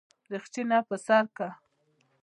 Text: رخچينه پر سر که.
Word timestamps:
رخچينه 0.31 0.77
پر 0.87 0.97
سر 1.05 1.23
که. 1.35 1.47